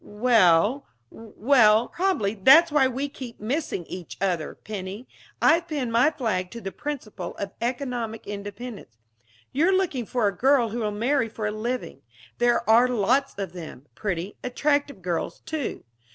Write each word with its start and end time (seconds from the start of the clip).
"Well 0.03 0.87
well" 1.11 1.87
"Probably 1.89 2.33
that's 2.33 2.71
why 2.71 2.87
we 2.87 3.07
keep 3.07 3.39
missing 3.39 3.85
each 3.85 4.17
other, 4.19 4.55
Penny. 4.55 5.07
I've 5.39 5.67
pinned 5.67 5.91
my 5.91 6.09
flag 6.09 6.49
to 6.49 6.59
the 6.59 6.71
principle 6.71 7.35
of 7.35 7.51
economic 7.61 8.25
independence. 8.25 8.97
You're 9.51 9.77
looking 9.77 10.07
for 10.07 10.27
a 10.27 10.35
girl 10.35 10.69
who 10.69 10.79
will 10.79 10.89
marry 10.89 11.29
for 11.29 11.45
a 11.45 11.51
living. 11.51 12.01
There 12.39 12.67
are 12.67 12.87
lots 12.87 13.35
of 13.37 13.53
them. 13.53 13.85
Pretty, 13.93 14.37
attractive 14.43 15.03
girls, 15.03 15.41
too. 15.41 15.83